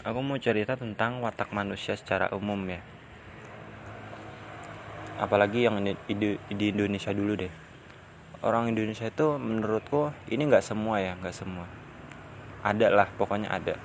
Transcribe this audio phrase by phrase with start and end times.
[0.00, 2.80] aku mau cerita tentang watak manusia secara umum ya.
[5.20, 7.52] Apalagi yang di, di Indonesia dulu deh.
[8.40, 11.68] Orang Indonesia itu menurutku ini nggak semua ya nggak semua.
[12.64, 13.76] Ada lah pokoknya ada.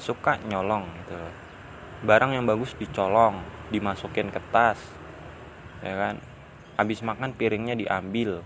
[0.00, 1.16] Suka nyolong gitu
[2.04, 3.40] barang yang bagus dicolong
[3.72, 4.76] dimasukin ke tas
[5.80, 6.16] ya kan?
[6.76, 8.44] Habis makan piringnya diambil.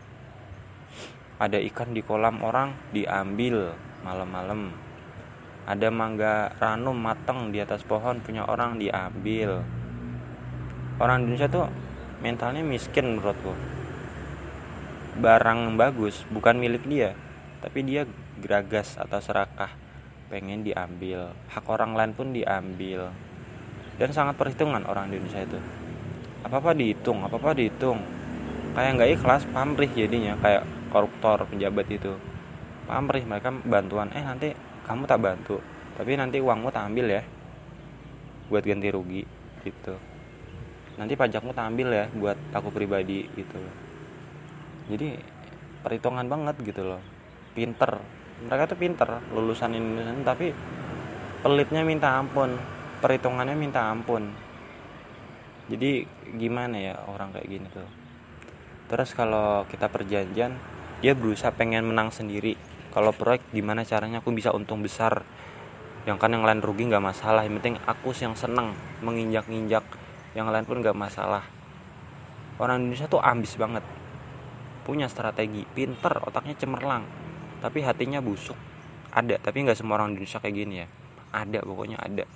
[1.43, 3.75] Ada ikan di kolam orang diambil
[4.07, 4.89] malam-malam
[5.68, 9.60] ada mangga ranum mateng di atas pohon punya orang diambil.
[11.01, 11.66] Orang Indonesia tuh
[12.20, 13.52] mentalnya miskin menurutku.
[15.20, 17.12] Barang bagus bukan milik dia
[17.60, 18.09] tapi dia
[18.41, 19.73] geragas atau serakah.
[20.32, 23.12] Pengen diambil hak orang lain pun diambil.
[24.01, 25.60] Dan sangat perhitungan orang Indonesia itu.
[26.40, 28.01] Apa apa dihitung apa apa dihitung.
[28.73, 32.16] Kayak nggak ikhlas pamrih jadinya kayak koruptor penjabat itu.
[32.88, 35.59] Pamrih mereka bantuan eh nanti kamu tak bantu
[36.01, 37.23] tapi nanti uangmu tak ambil ya.
[38.48, 39.21] Buat ganti rugi
[39.60, 39.95] gitu.
[40.96, 43.60] Nanti pajakmu tak ambil ya buat aku pribadi gitu.
[44.88, 45.21] Jadi
[45.85, 47.04] perhitungan banget gitu loh.
[47.52, 48.01] Pinter.
[48.41, 50.57] Mereka tuh pinter lulusan Indonesia tapi
[51.45, 52.57] pelitnya minta ampun.
[53.04, 54.32] Perhitungannya minta ampun.
[55.69, 56.09] Jadi
[56.41, 57.88] gimana ya orang kayak gini tuh?
[58.88, 60.57] Terus kalau kita perjanjian
[61.04, 65.22] dia berusaha pengen menang sendiri kalau proyek gimana caranya aku bisa untung besar?
[66.09, 68.75] Yang kan yang lain rugi nggak masalah yang penting aku yang seneng
[69.05, 69.84] menginjak-injak
[70.34, 71.47] yang lain pun nggak masalah.
[72.59, 73.87] Orang Indonesia tuh ambis banget.
[74.82, 77.06] Punya strategi pinter otaknya cemerlang
[77.62, 78.56] tapi hatinya busuk.
[79.15, 80.87] Ada tapi nggak semua orang Indonesia kayak gini ya.
[81.31, 82.27] Ada pokoknya ada.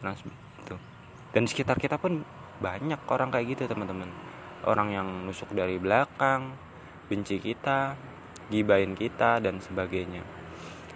[0.00, 0.76] Nah itu
[1.30, 2.24] dan sekitar kita pun
[2.58, 4.08] banyak orang kayak gitu teman-teman.
[4.64, 6.56] Orang yang nusuk dari belakang
[7.10, 7.98] benci kita
[8.50, 10.26] gibain kita dan sebagainya.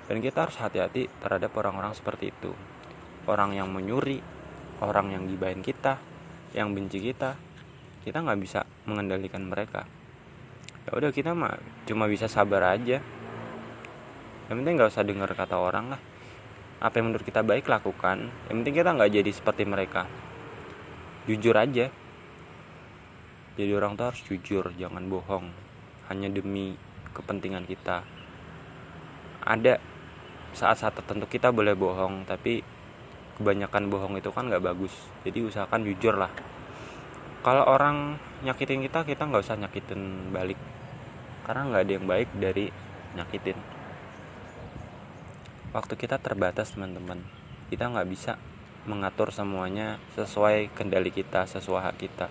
[0.05, 2.53] Dan kita harus hati-hati terhadap orang-orang seperti itu.
[3.25, 4.21] Orang yang menyuri
[4.85, 5.97] orang yang gibain kita
[6.53, 7.39] yang benci kita
[8.05, 9.89] kita nggak bisa mengendalikan mereka.
[10.85, 11.57] Ya udah kita mah
[11.89, 13.01] cuma bisa sabar aja.
[14.53, 16.01] Yang penting nggak usah dengar kata orang lah.
[16.85, 18.29] Apa yang menurut kita baik lakukan.
[18.53, 20.05] Yang penting kita nggak jadi seperti mereka.
[21.25, 21.89] Jujur aja.
[23.57, 25.49] Jadi orang tuh harus jujur jangan bohong.
[26.13, 26.77] Hanya demi
[27.15, 28.03] kepentingan kita.
[29.47, 29.79] Ada
[30.53, 32.67] saat-saat tertentu kita boleh bohong tapi
[33.39, 34.93] kebanyakan bohong itu kan nggak bagus.
[35.23, 36.31] Jadi usahakan jujur lah.
[37.47, 40.59] Kalau orang nyakitin kita kita nggak usah nyakitin balik.
[41.47, 42.67] Karena nggak ada yang baik dari
[43.15, 43.59] nyakitin.
[45.71, 48.37] Waktu kita terbatas teman-teman kita nggak bisa
[48.85, 52.29] mengatur semuanya sesuai kendali kita sesuai hak kita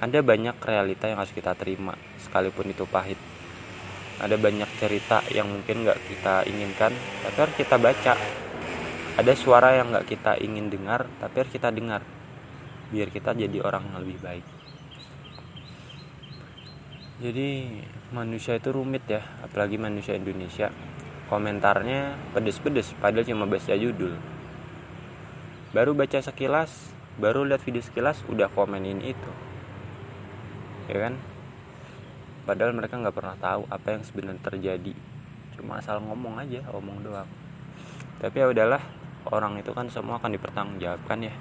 [0.00, 3.20] ada banyak realita yang harus kita terima sekalipun itu pahit.
[4.16, 8.16] Ada banyak cerita yang mungkin nggak kita inginkan tapi harus kita baca.
[9.20, 12.00] Ada suara yang nggak kita ingin dengar tapi harus kita dengar
[12.88, 14.46] biar kita jadi orang yang lebih baik.
[17.20, 17.48] Jadi
[18.16, 20.72] manusia itu rumit ya apalagi manusia Indonesia.
[21.28, 24.16] Komentarnya pedes-pedes padahal cuma baca judul.
[25.76, 26.88] Baru baca sekilas
[27.20, 29.49] baru lihat video sekilas udah komenin itu
[30.90, 31.14] ya kan?
[32.44, 34.94] Padahal mereka nggak pernah tahu apa yang sebenarnya terjadi.
[35.54, 37.30] Cuma asal ngomong aja ngomong doang.
[38.18, 38.82] Tapi ya udahlah
[39.30, 41.34] orang itu kan semua akan dipertanggungjawabkan ya.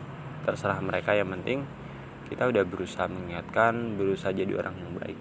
[0.46, 1.66] Terserah mereka yang penting
[2.30, 5.18] kita udah berusaha mengingatkan berusaha jadi orang yang baik